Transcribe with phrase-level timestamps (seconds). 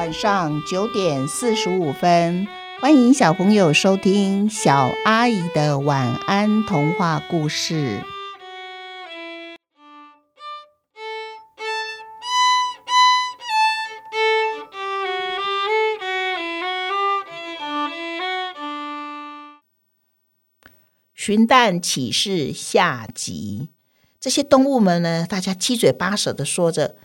[0.00, 2.48] 晚上九点四十五分，
[2.80, 8.02] 欢迎小朋友收听小阿姨的晚安童话故事。
[21.12, 23.68] 寻蛋启事下集，
[24.18, 26.96] 这些动物们呢，大家七嘴八舌的说着。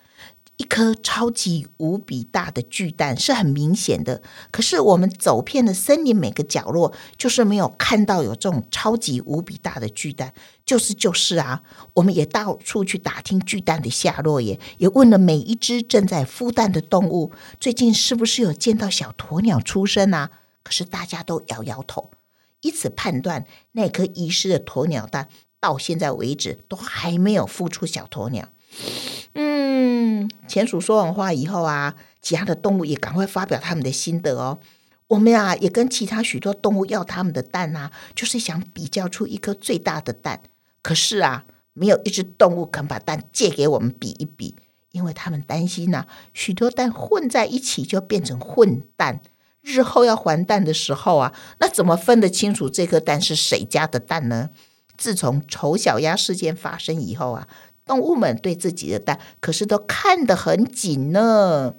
[0.58, 10.34] 一颗超级无比大的巨蛋是很明显的，可是我们走遍了森林每个角落，就是没有看到有这种超级无比大的巨蛋。
[10.66, 11.62] 就是就是啊，
[11.94, 20.32] 我们也到处去打听巨蛋的下落，也也问了每一只正在孵蛋的动物，最近是不是有见到小鸵鸟出生啊？
[20.64, 22.10] 可是大家都摇摇头，
[22.62, 28.48] 以此判断，那颗遗失的鸵鸟蛋到现在为止都还没有孵出小鸵鸟。
[29.38, 34.60] 嗯，田鼠说完话以后啊，其他的动物也赶快发表他们的心得哦。
[35.08, 40.42] 我们啊也跟其他许多动物要他们的蛋啊，就是想比较出一颗最大的蛋。
[40.82, 44.56] 可是啊，没有一只动物肯把蛋借给我们比一比，
[44.94, 49.20] 因为他们担心呐，许多蛋混在一起就变成混蛋，
[49.62, 54.52] 日后要还蛋的时候啊，那怎么分得清楚这颗蛋是谁家的蛋呢？
[54.96, 57.50] 自从丑小鸭事件发生以后啊。
[57.86, 61.76] 动物们对自己的蛋可是都看得很紧呢。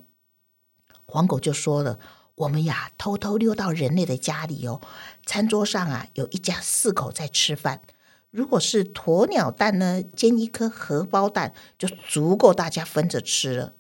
[1.04, 1.98] 黄狗就说了
[2.36, 4.80] ：“我们呀，偷偷溜到人类的家里哦，
[5.24, 7.82] 餐桌上啊，有一家四口在吃饭。
[8.30, 13.74] 如果是鸵鸟蛋呢，煎一颗荷包蛋就足够大家分着吃了。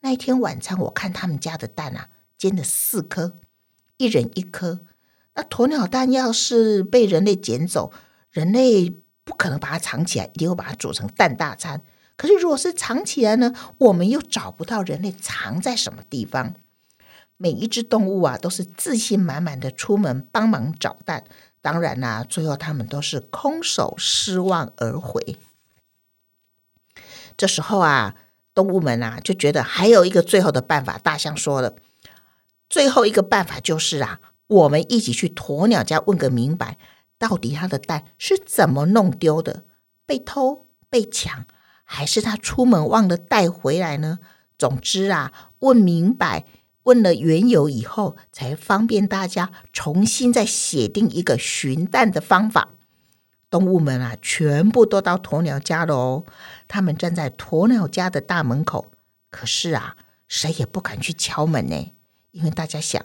[0.00, 3.38] 那一天晚餐，我看他们家的蛋啊，煎了四颗，
[3.96, 4.80] 一人一颗。
[5.34, 7.92] 那鸵鸟蛋要是被人类捡走，
[8.30, 11.82] 人类……”不可能把它藏起来，一定会把它煮成蛋大餐。
[12.16, 13.52] 可是，如果是藏起来呢？
[13.78, 16.54] 我们又找不到人类藏在什么地方。
[17.36, 21.24] 每一只动物啊，都是自信满满的出门帮忙找蛋。
[21.60, 25.36] 当然啦，最后他们都是空手失望而回。
[27.36, 28.14] 这时候啊，
[28.54, 30.96] 动物们啊就觉得还有一个最后的办法。
[30.96, 31.74] 大象说了
[32.70, 36.78] ：“最后一个办法就是啊，我们一起去鸵鸟家问个明白。”
[37.18, 39.64] 到底他的蛋是怎么弄丢的？
[40.04, 41.46] 被偷、被抢，
[41.84, 44.18] 还是他出门忘了带回来呢？
[44.58, 46.44] 总之啊，问明白，
[46.84, 52.70] 问了缘由以后，才方便大家重新再写定一个寻蛋的方法。
[53.48, 56.24] 动物们啊，全部都到鸵鸟家了哦。
[56.68, 58.92] 他们站在鸵鸟家的大门口，
[59.30, 59.96] 可是啊，
[60.28, 61.92] 谁也不敢去敲门呢，
[62.32, 63.04] 因为大家想。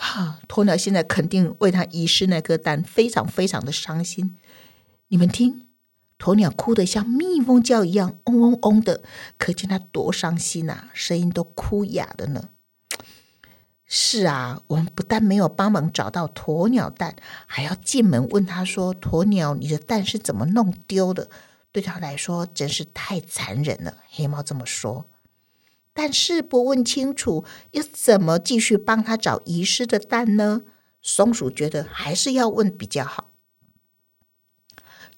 [0.00, 4.38] 哈，鸵鸟现在肯定为他遗失那颗蛋非常非常的伤心。
[5.08, 5.66] 你们听，
[6.18, 9.02] 鸵鸟哭得像蜜蜂叫一样，嗡嗡嗡的，
[9.36, 12.48] 可见它多伤心呐，声音都哭哑了呢。
[13.84, 21.28] 是啊，我们不但没有帮忙找到鸵鸟蛋，还要进门问他说：“鸵鸟，你的蛋是怎么弄丢的？”
[21.72, 23.98] 对他来说真是太残忍了。
[24.10, 25.09] 黑猫这么说。
[25.92, 30.62] 但是不问清楚，又怎么继续帮他找遗失的蛋呢？
[31.02, 33.32] 松鼠觉得还是要问比较好。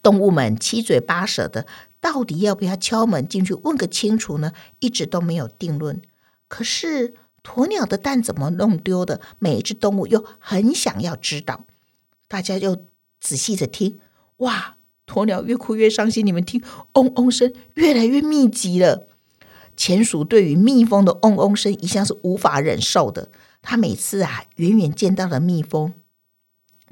[0.03, 1.67] 动物们七嘴八舌的，
[2.01, 4.53] 到底要不要敲门进去问个清楚呢？
[4.81, 6.03] 一直都没有定论。
[6.49, 9.21] 可是鸵鸟的蛋怎么弄丢的？
[9.39, 11.67] 每一只动物又很想要知道。
[12.29, 12.85] 大家又
[13.21, 14.01] 仔细的听，
[14.39, 16.25] 哇，鸵鸟越哭越伤心。
[16.25, 16.63] 你们听，
[16.95, 19.09] 嗡嗡声越来越密集了。
[19.77, 23.31] 钱鼠对于蜜蜂的嗡嗡声一向是无法忍受的。
[23.63, 25.95] 它每次啊，远远见到了蜜蜂，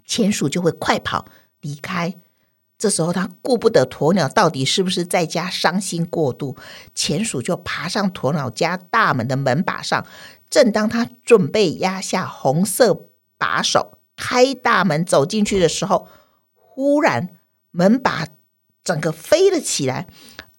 [0.06, 1.26] 钱鼠就会快跑
[1.60, 2.16] 离开。
[2.78, 6.56] 这时候他顾不得鸵鸟到底是不是在家伤心过度，
[6.94, 10.06] 钱鼠就爬上鸵鸟家大门的门把上。
[10.48, 16.08] 正当他准备压下红色把手开大门走进去的时候，
[16.54, 17.36] 忽然
[17.70, 18.28] 门把
[18.82, 20.06] 整个飞了起来，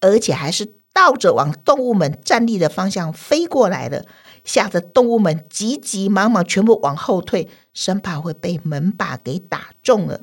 [0.02, 0.81] 而且还是。
[0.94, 4.06] 倒着往动物们站立的方向飞过来了，
[4.44, 10.22] 吓得动物们急急忙忙全部往后退，生怕会被门把给打中了。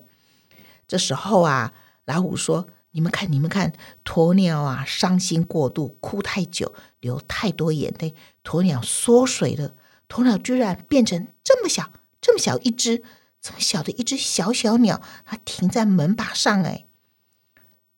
[0.86, 1.72] 这时候啊，
[2.04, 3.72] 老虎说：“你们看，你们看，
[4.04, 9.72] 鸵鸟啊，伤心过度，哭太久，流太多眼泪，鸵鸟缩水了。
[10.08, 13.02] 鸵鸟居然变成这么小，这么小一只，
[13.40, 16.62] 这么小的一只小小鸟，它停在门把上。
[16.64, 16.86] 哎，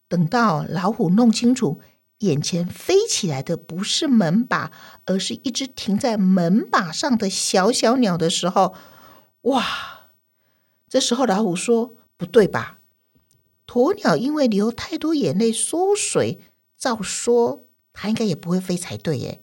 [0.09, 1.81] 等到老虎弄清楚。”
[2.21, 4.71] 眼前飞起来的不是门把，
[5.05, 8.75] 而是一只停在门把上的小小鸟的时候，
[9.43, 9.65] 哇！
[10.89, 12.79] 这时候老虎说：“不对吧？
[13.67, 16.41] 鸵鸟因为流太多眼泪缩水，
[16.77, 19.43] 照说它应该也不会飞才对耶。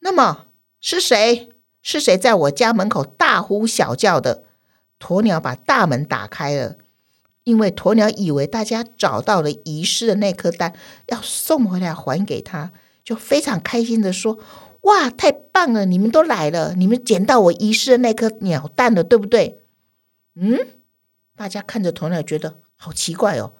[0.00, 0.46] 那么
[0.80, 1.50] 是谁？
[1.82, 4.44] 是谁在我家门口大呼小叫的？”
[4.98, 6.78] 鸵鸟把大门打开了，
[7.48, 10.74] 因为鸵鸟以为大家找到了遗失的那颗蛋，
[11.06, 12.72] 要送回来还给他，
[13.02, 14.38] 就非常开心的说
[14.84, 15.86] ：“哇，太棒了！
[15.86, 19.62] 你们都来了，你们捡到我遗失的那颗鸟蛋了，对不对？”
[20.36, 20.58] 嗯，
[21.34, 23.54] 大家看着鸵鸟，觉得好奇怪哦。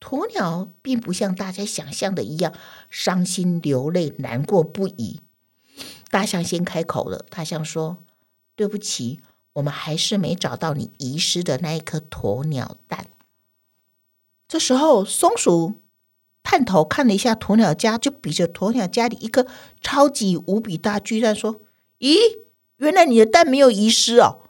[0.00, 2.52] 鸵鸟并不像大家想象的一样
[2.88, 5.22] 伤心流泪、难过不已。
[6.08, 7.98] 大象先开口了，大象说
[8.54, 9.20] ：“对不起。”
[9.54, 13.06] 我们还是没找到你遗失的那一颗鸵鸟蛋。
[14.54, 15.80] 这时候，松鼠
[16.44, 19.48] 探头看了一下鸵鸟家，就比着鸵鸟家里一个
[19.80, 21.56] 超级无比大巨蛋说
[21.98, 22.16] ：“咦，
[22.76, 24.42] 原来你的蛋没有遗失哦！”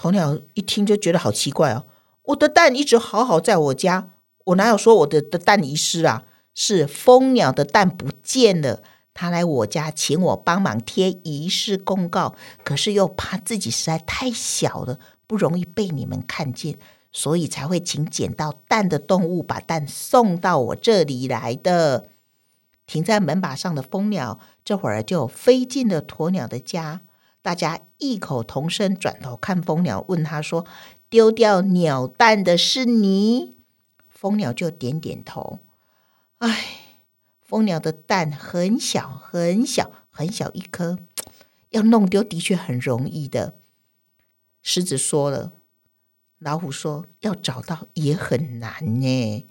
[0.00, 1.86] 鸵鸟一听就觉得好奇怪哦，
[2.26, 4.08] 我的蛋一直好好在我家，
[4.44, 6.22] 我哪有说我的的蛋遗失啊？
[6.54, 8.84] 是蜂鸟的蛋不见了。
[9.14, 16.78] 他来我家请我帮忙贴仪式公告，可是又怕自己实在太小了，不容易被你们看见，
[17.14, 22.10] 所以才会请捡到蛋的动物把蛋送到我这里来的。
[22.86, 27.00] 停在门把上的蜂鸟这会儿就飞进了鸵鸟的家，
[27.40, 30.66] 大家异口同声转头看蜂鸟，问他说
[31.08, 33.56] ：“丢掉鸟蛋的是你？”
[34.10, 35.60] 蜂鸟就点点头。
[36.40, 36.80] 唉。
[37.46, 40.98] 蜂鸟的蛋很小很小很小一颗，
[41.68, 43.54] 要弄丢的确很容易的。
[44.62, 45.52] 狮子说了，
[46.38, 49.46] 老虎说要找到也很难呢。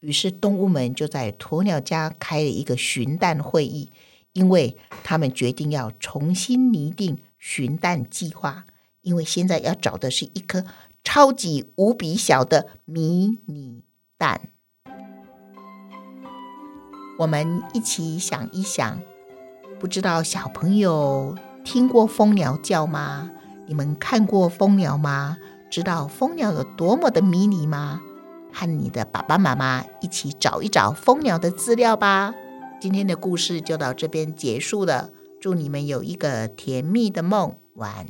[0.00, 3.90] 于是动物们就在鸵鸟家开了一个寻蛋会议，
[4.34, 8.66] 因为他们决定要重新拟定寻蛋计划，
[9.00, 10.64] 因为现在要找的是一颗
[11.02, 13.82] 超级无比小的迷你
[14.18, 14.48] 蛋。
[17.20, 19.00] 我们一起想一想，
[19.78, 21.34] 不知道小朋友
[21.64, 23.30] 听过蜂鸟叫吗？
[23.66, 25.38] 你们看过蜂鸟吗？
[25.74, 28.00] 知道蜂鸟有多么的迷你吗？
[28.52, 32.32] 和你的爸爸妈妈一起找一找蜂鸟的资料吧。
[32.80, 35.10] 今天的故事就到这边结束了，
[35.40, 38.06] 祝你们有一个甜蜜的梦，晚安。